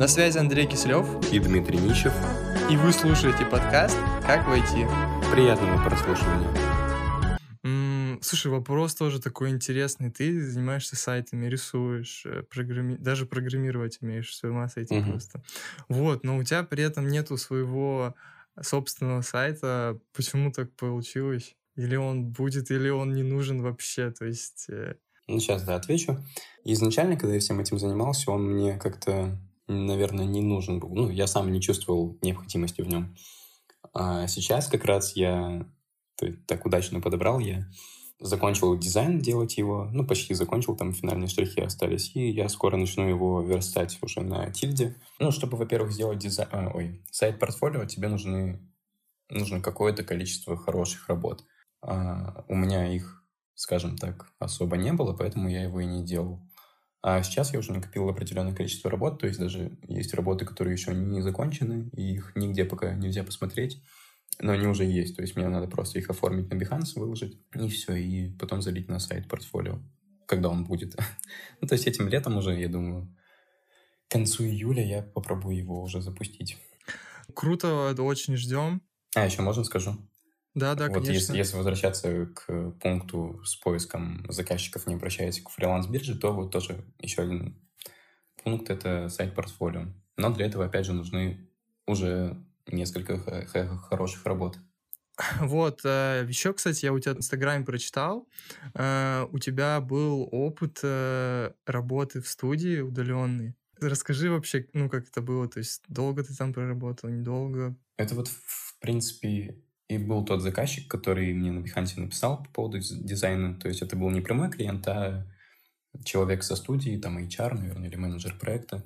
[0.00, 2.14] На связи Андрей Киселев и Дмитрий Нищев.
[2.70, 4.86] И вы слушаете подкаст «Как войти».
[5.30, 6.48] Приятного прослушивания.
[7.62, 10.10] М-м, слушай, вопрос тоже такой интересный.
[10.10, 12.96] Ты занимаешься сайтами, рисуешь, э, программи...
[12.96, 15.10] даже программировать умеешь, с ума сойти угу.
[15.10, 15.42] просто.
[15.90, 18.14] Вот, но у тебя при этом нету своего
[18.58, 19.98] собственного сайта.
[20.14, 21.56] Почему так получилось?
[21.76, 24.10] Или он будет, или он не нужен вообще?
[24.12, 24.64] То есть...
[24.70, 24.94] Э,
[25.28, 26.24] ну, сейчас, да, отвечу.
[26.64, 29.38] Изначально, когда я всем этим занимался, он мне как-то,
[29.70, 30.94] наверное, не нужен был.
[30.94, 33.16] Ну, я сам не чувствовал необходимости в нем.
[33.92, 35.66] А сейчас как раз я
[36.46, 37.66] так удачно подобрал, я
[38.18, 43.08] закончил дизайн делать его, ну, почти закончил, там финальные штрихи остались, и я скоро начну
[43.08, 44.96] его верстать уже на тильде.
[45.18, 48.60] Ну, чтобы, во-первых, сделать дизайн, а, ой, сайт-портфолио, тебе нужны,
[49.30, 51.42] нужно какое-то количество хороших работ.
[51.80, 53.20] А, у меня их
[53.60, 56.40] скажем так, особо не было, поэтому я его и не делал.
[57.02, 60.92] А сейчас я уже накопил определенное количество работ, то есть даже есть работы, которые еще
[60.92, 63.82] не закончены, и их нигде пока нельзя посмотреть,
[64.38, 67.68] но они уже есть, то есть мне надо просто их оформить на Behance, выложить, и
[67.68, 69.80] все, и потом залить на сайт портфолио,
[70.26, 70.94] когда он будет.
[71.60, 73.16] ну, то есть этим летом уже, я думаю,
[74.08, 76.58] к концу июля я попробую его уже запустить.
[77.34, 78.82] Круто, очень ждем.
[79.14, 79.96] А, еще можно скажу?
[80.54, 81.12] Да, да, вот конечно.
[81.12, 86.84] Если, если возвращаться к пункту с поиском заказчиков, не обращаясь к фриланс-бирже, то вот тоже
[86.98, 87.60] еще один
[88.42, 89.86] пункт— это сайт-портфолио.
[90.16, 91.48] Но для этого, опять же, нужны
[91.86, 93.18] уже несколько
[93.78, 94.58] хороших работ.
[95.40, 98.26] Вот, э, еще, кстати, я у тебя в Инстаграме прочитал,
[98.74, 103.54] э, у тебя был опыт э, работы в студии удаленный.
[103.80, 107.76] Расскажи вообще, ну, как это было, то есть долго ты там проработал, недолго?
[107.96, 112.78] Это вот, в принципе, и был тот заказчик, который мне на Behance написал по поводу
[112.78, 113.54] дизайна.
[113.54, 115.26] То есть это был не прямой клиент, а
[116.04, 118.84] человек со студии, там HR, наверное, или менеджер проекта,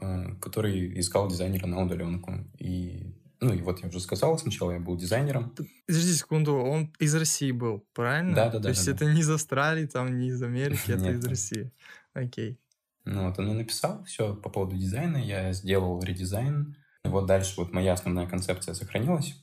[0.00, 2.34] э, который искал дизайнера на удаленку.
[2.60, 5.52] И ну и вот я уже сказал, сначала я был дизайнером.
[5.86, 8.32] Подожди секунду, он из России был, правильно?
[8.32, 8.62] Да, да, да.
[8.62, 9.12] То есть да, это да.
[9.12, 11.72] не из Австралии, там, не из Америки, это из России.
[12.14, 12.60] Окей.
[13.04, 16.76] Ну вот он мне написал все по поводу дизайна, я сделал редизайн.
[17.04, 19.34] И вот дальше вот моя основная концепция сохранилась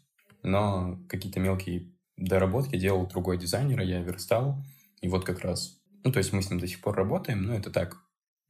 [0.44, 4.63] но какие-то мелкие доработки делал другой дизайнер, я верстал,
[5.01, 7.53] и вот как раз, ну, то есть мы с ним до сих пор работаем, но
[7.53, 7.97] это так,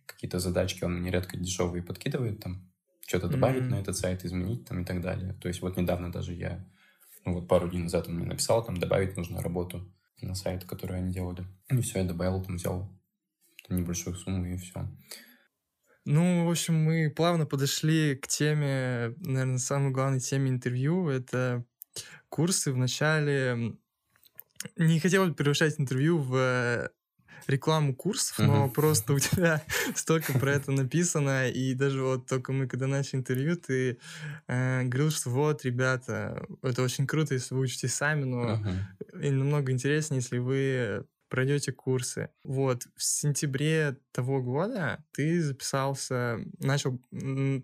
[0.05, 2.69] какие-то задачки он мне редко дешевые подкидывает, там,
[3.07, 3.69] что-то добавить mm-hmm.
[3.69, 5.33] на этот сайт, изменить там и так далее.
[5.33, 6.66] То есть вот недавно даже я,
[7.25, 11.00] ну, вот пару дней назад он мне написал, там, добавить нужно работу на сайт, которую
[11.00, 11.45] они делали.
[11.69, 12.89] И все, я добавил, там, взял
[13.69, 14.88] небольшую сумму, и все.
[16.06, 21.07] Ну, в общем, мы плавно подошли к теме, наверное, самой главной теме интервью.
[21.07, 21.66] Это
[22.29, 23.75] курсы в начале...
[24.75, 26.91] Не хотел превращать интервью в
[27.47, 28.72] рекламу курсов, но uh-huh.
[28.72, 29.63] просто у тебя
[29.95, 33.97] столько про это написано, и даже вот только мы когда начали интервью, ты
[34.47, 39.28] э, говорил, что вот, ребята, это очень круто, если вы учитесь сами, но uh-huh.
[39.28, 42.29] и намного интереснее, если вы пройдете курсы.
[42.44, 47.00] Вот, в сентябре того года ты записался, начал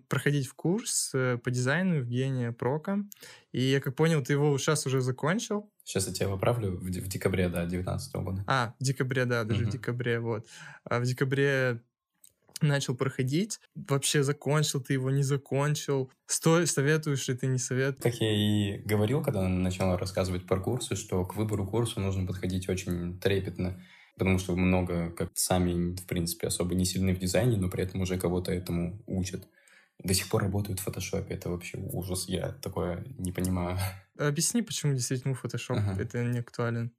[0.08, 3.04] проходить в курс э, по дизайну Евгения Прока,
[3.52, 5.70] и я как понял, ты его сейчас уже закончил.
[5.84, 8.44] Сейчас я тебя поправлю, в, в декабре, да, 2019 года.
[8.46, 9.70] А, в декабре, да, даже угу.
[9.70, 10.46] в декабре, вот.
[10.84, 11.82] А в декабре
[12.62, 13.60] начал проходить.
[13.74, 16.10] Вообще закончил ты его, не закончил?
[16.26, 18.02] Стой, советуешь ли ты, не советуешь?
[18.02, 22.68] Как я и говорил, когда начал рассказывать про курсы, что к выбору курса нужно подходить
[22.68, 23.80] очень трепетно,
[24.16, 28.00] потому что много, как сами, в принципе, особо не сильны в дизайне, но при этом
[28.00, 29.46] уже кого-то этому учат.
[30.02, 31.34] До сих пор работают в фотошопе.
[31.34, 32.28] Это вообще ужас.
[32.28, 33.78] Я такое не понимаю.
[34.18, 36.00] Объясни, почему действительно фотошоп ага.
[36.00, 36.92] это не актуален.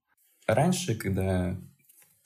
[0.47, 1.59] Раньше, когда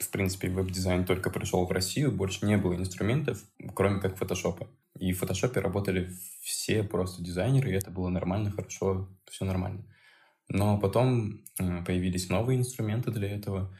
[0.02, 3.44] в принципе, веб-дизайн только пришел в Россию, больше не было инструментов,
[3.76, 4.68] кроме как фотошопа.
[5.00, 9.86] И в фотошопе работали все просто дизайнеры, и это было нормально, хорошо, все нормально.
[10.50, 13.76] Но потом э, появились новые инструменты для этого,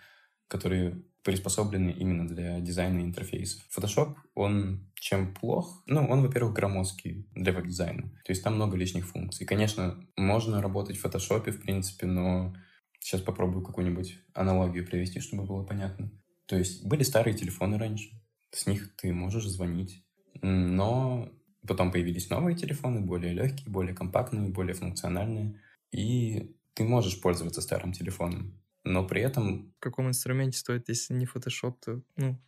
[0.48, 3.62] которые приспособлены именно для дизайна интерфейсов.
[3.76, 5.84] Photoshop, он чем плох?
[5.86, 8.04] Ну, он, во-первых, громоздкий для веб-дизайна.
[8.26, 9.46] То есть там много лишних функций.
[9.46, 12.56] Конечно, можно работать в Photoshop, в принципе, но
[13.02, 16.12] Сейчас попробую какую-нибудь аналогию привести, чтобы было понятно.
[16.46, 18.12] То есть были старые телефоны раньше,
[18.52, 20.06] с них ты можешь звонить,
[20.42, 21.32] но
[21.68, 25.60] потом появились новые телефоны, более легкие, более компактные, более функциональные,
[25.92, 29.74] и ты можешь пользоваться старым телефоном, но при этом...
[29.78, 32.40] В каком инструменте стоит, если не Photoshop, то, ну,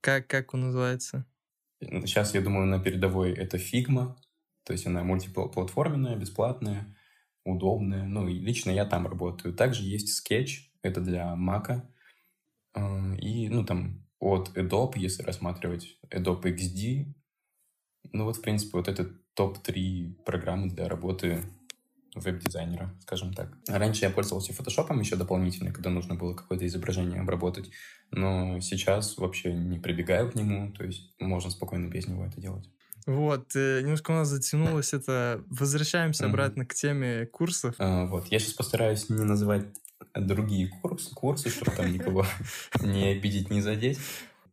[0.00, 1.24] как, как он называется?
[1.80, 4.16] Сейчас, я думаю, на передовой это Figma,
[4.64, 6.96] то есть она мультиплатформенная, бесплатная,
[7.44, 8.06] удобная.
[8.06, 9.54] Ну, и лично я там работаю.
[9.54, 11.82] Также есть Sketch, это для Mac.
[12.74, 17.14] А, и, ну, там, от Adobe, если рассматривать Adobe XD,
[18.12, 19.04] Ну вот, в принципе, вот это
[19.34, 21.44] топ-3 программы для работы
[22.14, 23.56] веб-дизайнера, скажем так.
[23.68, 27.70] Раньше я пользовался фотошопом еще дополнительно, когда нужно было какое-то изображение обработать,
[28.10, 32.68] но сейчас вообще не прибегаю к нему, то есть можно спокойно без него это делать.
[33.06, 35.44] Вот, э, немножко у нас затянулось это.
[35.48, 36.28] Возвращаемся mm-hmm.
[36.28, 37.74] обратно к теме курсов.
[37.78, 39.66] А, вот, я сейчас постараюсь не называть
[40.14, 42.26] другие курсы, курсы чтобы там никого
[42.80, 43.98] не обидеть, не задеть.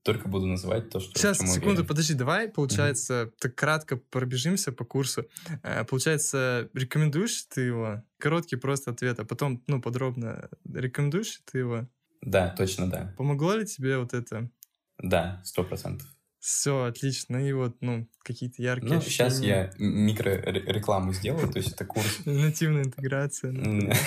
[0.04, 1.20] Только буду называть то, что...
[1.20, 1.88] Сейчас, секунду, уверен.
[1.88, 3.34] подожди, давай, получается, mm-hmm.
[3.40, 5.26] так кратко пробежимся по курсу.
[5.64, 8.04] Э, получается, рекомендуешь ты его?
[8.18, 10.50] Короткий просто ответ, а потом, ну, подробно.
[10.74, 11.88] Рекомендуешь ты его?
[12.22, 13.14] Да, точно да.
[13.18, 14.50] Помогло ли тебе вот это?
[15.00, 16.08] Да, сто процентов.
[16.48, 17.46] Все, отлично.
[17.46, 19.30] И вот, ну, какие-то яркие Ну, ощущения.
[19.32, 22.22] сейчас я микро-рекламу сделаю, то есть это курс...
[22.26, 23.54] Нативная интеграция.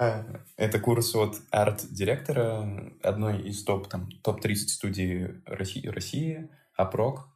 [0.00, 0.24] А,
[0.56, 7.28] это курс от арт-директора одной из топ, там, топ-30 студий России, России АПРОК.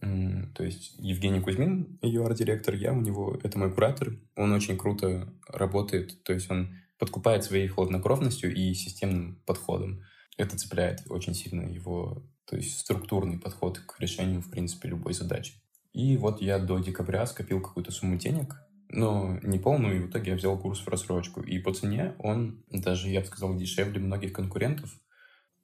[0.00, 4.18] То есть Евгений Кузьмин, ее арт-директор, я у него, это мой куратор.
[4.34, 10.02] Он очень круто работает, то есть он подкупает своей хладнокровностью и системным подходом.
[10.36, 15.54] Это цепляет очень сильно его, то есть структурный подход к решению, в принципе, любой задачи.
[15.92, 18.56] И вот я до декабря скопил какую-то сумму денег,
[18.88, 21.40] но не полную, и в итоге я взял курс в рассрочку.
[21.42, 24.92] И по цене он даже, я бы сказал, дешевле многих конкурентов.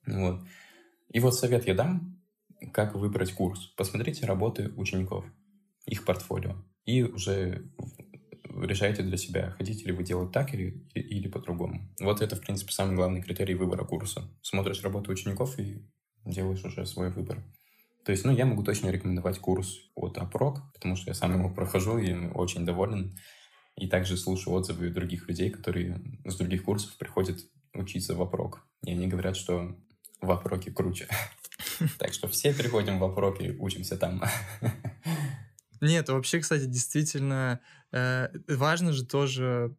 [0.06, 0.40] Вот.
[1.10, 2.20] И вот совет я дам,
[2.72, 3.66] как выбрать курс.
[3.76, 5.24] Посмотрите работы учеников,
[5.86, 7.68] их портфолио, и уже
[8.44, 11.88] решайте для себя, хотите ли вы делать так или, или по-другому.
[12.00, 14.28] Вот это, в принципе, самый главный критерий выбора курса.
[14.42, 15.82] Смотришь работу учеников и
[16.24, 17.42] делаешь уже свой выбор.
[18.04, 21.50] То есть, ну, я могу точно рекомендовать курс от Апрок, потому что я сам его
[21.50, 23.16] прохожу и очень доволен.
[23.76, 27.38] И также слушаю отзывы других людей, которые с других курсов приходят
[27.74, 28.62] учиться в Апрок.
[28.84, 29.76] И они говорят, что
[30.20, 31.08] в Апроке круче.
[31.98, 34.22] Так что все приходим в Апрок и учимся там.
[35.80, 37.60] Нет, вообще, кстати, действительно
[37.92, 39.74] э, важно же тоже,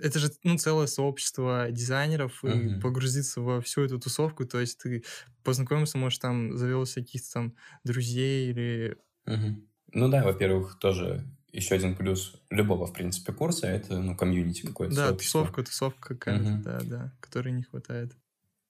[0.00, 2.78] это же ну, целое сообщество дизайнеров, uh-huh.
[2.78, 5.04] и погрузиться во всю эту тусовку, то есть ты
[5.42, 7.54] познакомился, может, там завел каких-то там
[7.84, 8.96] друзей или...
[9.26, 9.54] Uh-huh.
[9.92, 14.94] Ну да, во-первых, тоже еще один плюс любого, в принципе, курса— это, ну, комьюнити какое-то,
[14.94, 15.40] Да, сообщество.
[15.42, 16.62] тусовка, тусовка какая-то, uh-huh.
[16.62, 18.16] да, да, которой не хватает.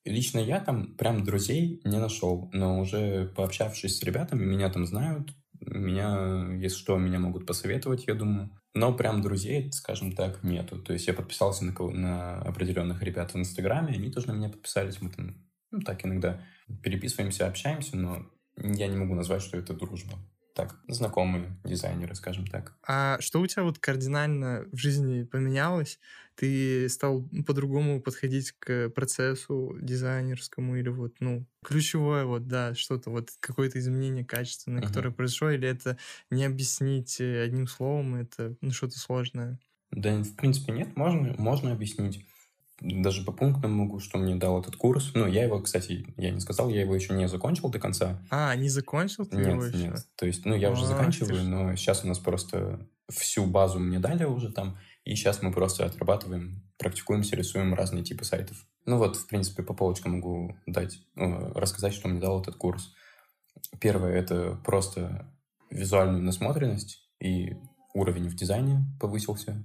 [0.04, 5.30] Лично я там прям друзей не нашел, но уже пообщавшись с ребятами, меня там знают,
[5.66, 8.50] меня, если что, меня могут посоветовать, я думаю.
[8.74, 10.78] Но прям друзей, скажем так, нету.
[10.78, 15.00] То есть я подписался на, на определенных ребят в Инстаграме, они тоже на меня подписались.
[15.00, 15.36] Мы там
[15.70, 16.40] ну, так иногда
[16.82, 18.26] переписываемся, общаемся, но
[18.56, 20.14] я не могу назвать, что это дружба
[20.54, 22.74] так, знакомые дизайнеры, скажем так.
[22.86, 25.98] А что у тебя вот кардинально в жизни поменялось?
[26.36, 33.30] Ты стал по-другому подходить к процессу дизайнерскому или вот, ну, ключевое вот, да, что-то вот,
[33.40, 34.86] какое-то изменение качественное, uh-huh.
[34.86, 35.98] которое произошло, или это
[36.30, 39.58] не объяснить э, одним словом, это ну, что-то сложное?
[39.90, 42.24] Да, в принципе, нет, можно, можно объяснить
[42.80, 45.12] даже по пунктам могу, что мне дал этот курс.
[45.14, 48.20] Ну, я его, кстати, я не сказал, я его еще не закончил до конца.
[48.30, 49.78] А, не закончил ты нет, его еще?
[49.78, 51.44] Нет, То есть, ну, я а, уже заканчиваю, ж...
[51.44, 55.84] но сейчас у нас просто всю базу мне дали уже там, и сейчас мы просто
[55.84, 58.66] отрабатываем, практикуемся, рисуем разные типы сайтов.
[58.86, 62.92] Ну вот, в принципе, по полочкам могу дать, э, рассказать, что мне дал этот курс.
[63.80, 65.30] Первое— это просто
[65.70, 67.54] визуальную насмотренность, и
[67.92, 69.64] уровень в дизайне повысился.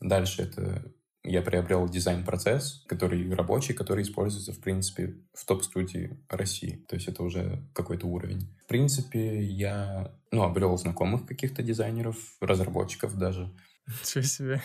[0.00, 0.92] Дальше это
[1.24, 6.84] я приобрел дизайн-процесс, который рабочий, который используется, в принципе, в топ-студии России.
[6.86, 8.54] То есть это уже какой-то уровень.
[8.62, 13.50] В принципе, я ну, обрел знакомых каких-то дизайнеров, разработчиков даже.
[13.86, 14.62] Ничего себе.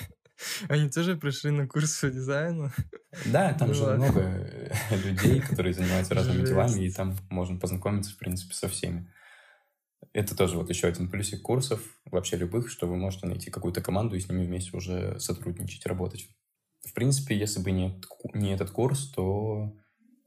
[0.67, 2.71] Они тоже пришли на курс по дизайну?
[3.25, 4.05] Да, там ну, же ладно.
[4.05, 4.71] много
[5.03, 6.51] людей, которые занимаются разными Жесть.
[6.51, 9.11] делами, и там можно познакомиться, в принципе, со всеми.
[10.13, 14.15] Это тоже вот еще один плюсик курсов, вообще любых, что вы можете найти какую-то команду
[14.15, 16.27] и с ними вместе уже сотрудничать, работать.
[16.89, 18.01] В принципе, если бы не,
[18.33, 19.71] не этот курс, то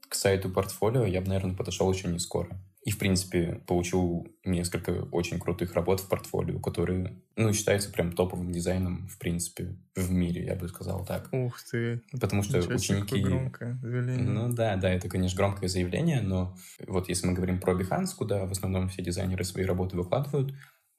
[0.07, 2.57] к сайту портфолио я бы, наверное, подошел еще не скоро.
[2.85, 8.51] И, в принципе, получил несколько очень крутых работ в портфолио, которые, ну, считаются прям топовым
[8.51, 11.29] дизайном, в принципе, в мире, я бы сказал так.
[11.31, 12.01] Ух ты.
[12.19, 13.21] Потому что Ничего ученики...
[13.21, 14.25] громкое заявление.
[14.25, 16.55] Ну да, да, это, конечно, громкое заявление, но
[16.87, 20.53] вот если мы говорим про Behance, куда в основном все дизайнеры свои работы выкладывают,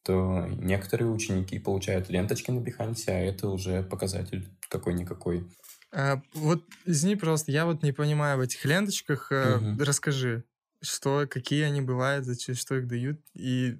[0.04, 5.44] то некоторые ученики получают ленточки на Behance, а это уже показатель какой-никакой.
[5.92, 9.30] А, вот, извини, пожалуйста, я вот не понимаю в этих ленточках.
[9.30, 9.82] Угу.
[9.82, 10.44] Расскажи,
[10.82, 13.78] что, какие они бывают, зачем, что их дают, и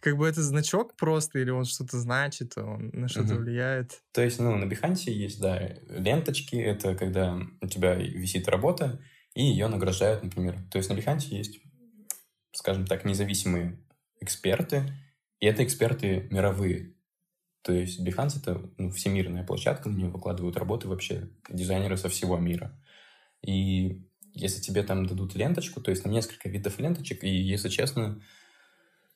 [0.00, 3.42] как бы это значок просто, или он что-то значит, он на что-то угу.
[3.42, 4.02] влияет?
[4.12, 9.00] То есть, ну, на Behance есть, да, ленточки, это когда у тебя висит работа,
[9.34, 10.56] и ее награждают, например.
[10.70, 11.60] То есть на Behance есть
[12.54, 13.76] скажем так, независимые
[14.20, 14.84] эксперты,
[15.44, 16.94] и это эксперты мировые.
[17.60, 22.38] То есть Behance— это ну, всемирная площадка, на нее выкладывают работы вообще дизайнеры со всего
[22.38, 22.74] мира.
[23.42, 28.22] И если тебе там дадут ленточку, то есть там несколько видов ленточек, и, если честно,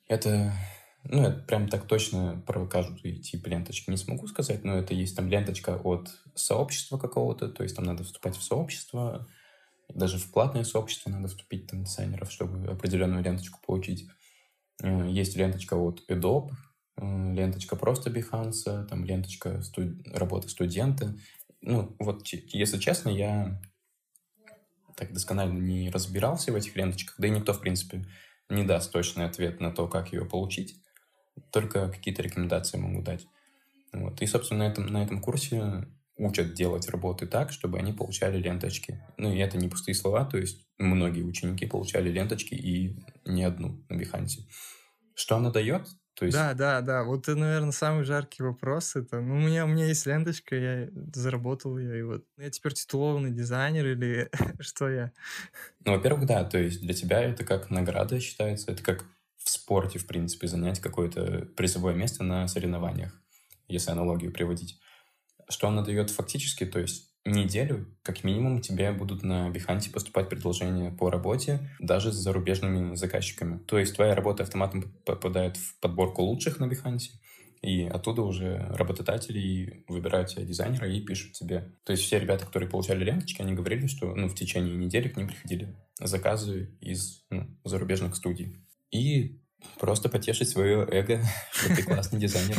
[0.07, 0.53] это,
[1.03, 5.17] ну, это прям так точно про каждый тип ленточки не смогу сказать, но это есть
[5.17, 9.27] там ленточка от сообщества какого-то, то есть там надо вступать в сообщество,
[9.89, 14.11] даже в платное сообщество надо вступить там дизайнеров, чтобы определенную ленточку получить.
[14.83, 16.51] Э, есть ленточка от Adobe,
[16.97, 20.07] э, ленточка просто Behance, там ленточка студ...
[20.07, 21.17] работы студента.
[21.61, 23.61] Ну, вот, если честно, я
[24.97, 28.05] так досконально не разбирался в этих ленточках, да и никто, в принципе,
[28.49, 30.81] не даст точный ответ на то, как ее получить,
[31.53, 33.27] только какие-то рекомендации могу дать.
[33.93, 34.21] Вот.
[34.21, 35.87] И, собственно, на этом, на этом курсе
[36.19, 39.01] учат делать работы так, чтобы они получали ленточки.
[39.17, 43.85] Ну, и это не пустые слова, то есть многие ученики получали ленточки и не одну
[43.89, 44.43] на Бихансе.
[45.15, 45.87] Что она дает?
[46.15, 46.37] То есть...
[46.37, 47.05] Да, да, да.
[47.05, 48.97] Вот это, наверное, самый жаркий вопрос.
[48.97, 52.75] Это, ну, у меня, у меня есть ленточка, я заработал ее, и вот я теперь
[52.75, 54.29] титулованный дизайнер или
[54.61, 55.13] что я?
[55.85, 59.05] Ну, во-первых, да, то есть для тебя это как награда считается, это как
[59.37, 63.13] в спорте, в принципе, занять какое-то призовое место на соревнованиях,
[63.69, 64.81] если аналогию приводить.
[65.49, 70.91] Что она дает фактически, то есть неделю, как минимум, тебе будут на Behance поступать предложения
[70.91, 73.59] по работе даже с зарубежными заказчиками.
[73.59, 77.11] То есть твоя работа автоматом попадает в подборку лучших на Behance,
[77.61, 81.73] и оттуда уже работодатели выбирают себе дизайнера и пишут тебе.
[81.85, 85.17] То есть все ребята, которые получали ленточки, они говорили, что ну, в течение недели к
[85.17, 88.65] ним приходили заказы из ну, зарубежных студий.
[88.93, 89.43] И
[89.81, 91.21] просто потешить свое эго,
[91.53, 92.59] что ты классный дизайнер.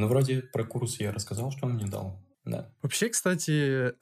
[0.00, 2.18] Ну, вроде про курс я рассказал, что он мне дал.
[2.46, 2.72] Да.
[2.80, 3.92] Вообще, кстати,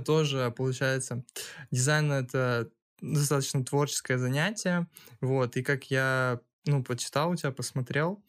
[0.06, 1.24] тоже получается,
[1.70, 2.70] дизайн— это
[3.02, 4.86] достаточно творческое занятие,
[5.20, 8.24] вот, и как я, ну, почитал у тебя, посмотрел,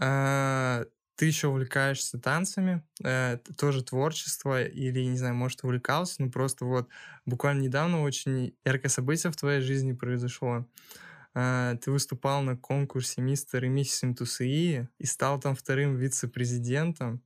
[0.00, 0.84] э,
[1.16, 6.88] ты еще увлекаешься танцами, э, тоже творчество, или, не знаю, может, увлекался, ну, просто вот
[7.26, 10.58] буквально недавно очень яркое событие в твоей жизни произошло.
[10.58, 10.64] Э,
[11.34, 17.22] ты выступал на конкурсе «Мистер и миссис Интусии» и стал там вторым вице-президентом.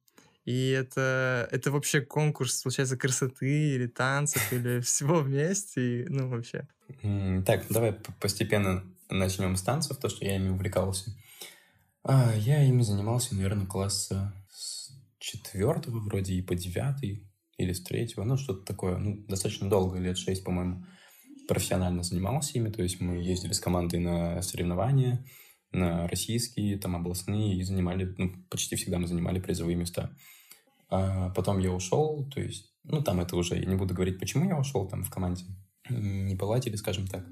[0.46, 6.68] И это, это вообще конкурс, получается, красоты или танцев, или всего вместе, ну, вообще.
[7.44, 11.10] Так, давай постепенно начнем с танцев, то, что я ими увлекался.
[12.04, 18.22] А, я ими занимался, наверное, класса с четвертого вроде и по девятый, или с третьего,
[18.22, 18.98] ну, что-то такое.
[18.98, 20.86] Ну, достаточно долго, лет шесть, по-моему,
[21.46, 25.24] профессионально занимался ими, то есть мы ездили с командой на соревнования,
[25.72, 30.16] на российские, там, областные, и занимали, ну, почти всегда мы занимали призовые места.
[30.88, 34.48] А потом я ушел, то есть, ну, там это уже, я не буду говорить, почему
[34.48, 35.44] я ушел там в команде,
[35.88, 37.26] не поладили, скажем так.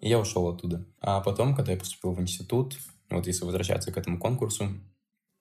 [0.00, 0.86] И я ушел оттуда.
[1.00, 2.78] А потом, когда я поступил в институт,
[3.10, 4.68] вот если возвращаться к этому конкурсу,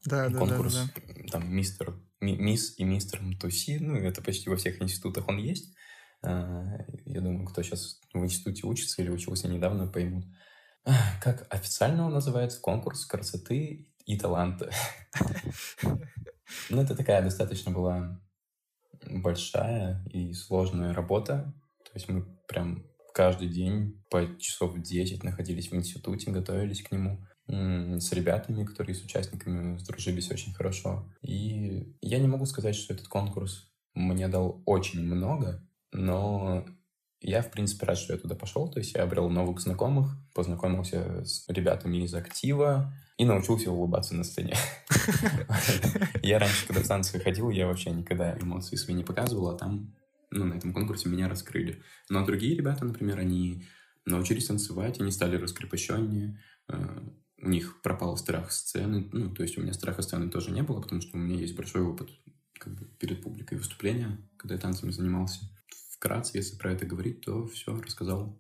[0.06, 1.28] да, конкурс, да, да, да.
[1.32, 5.74] там, мистер, ми, мисс и мистер Туси, ну, это почти во всех институтах он есть.
[6.26, 10.26] А, я думаю, кто сейчас в институте учится или учился недавно, поймут.
[11.22, 12.60] Как официально он называется?
[12.62, 14.70] Конкурс красоты и таланта.
[16.70, 18.22] Ну, это такая достаточно была
[19.10, 21.54] большая и сложная работа.
[21.84, 27.26] То есть мы прям каждый день по часов 10 находились в институте, готовились к нему
[27.48, 31.12] с ребятами, которые с участниками сдружились очень хорошо.
[31.22, 36.66] И я не могу сказать, что этот конкурс мне дал очень много, но
[37.22, 38.70] я, в принципе, рад, что я туда пошел.
[38.70, 44.24] То есть я обрел новых знакомых, познакомился с ребятами из актива и научился улыбаться на
[44.24, 44.56] сцене.
[46.22, 49.94] Я раньше, когда в танцы ходил, я вообще никогда эмоции свои не показывал, а там,
[50.32, 51.82] ну, на этом конкурсе меня раскрыли.
[52.10, 53.64] Но другие ребята, например, они
[54.06, 57.00] научились танцевать, они стали раскрепощеннее, э,
[57.42, 60.82] у них пропал страх сцены, ну, то есть у меня страха сцены тоже не было,
[60.82, 62.10] потому что у меня есть большой опыт
[62.60, 65.40] как бы, перед публикой выступления, когда я танцами занимался
[65.96, 68.38] вкратце, если про это говорить, то все рассказал.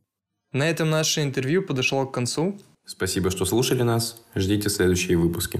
[0.51, 2.59] На этом наше интервью подошло к концу.
[2.85, 4.23] Спасибо, что слушали нас.
[4.35, 5.59] Ждите следующие выпуски.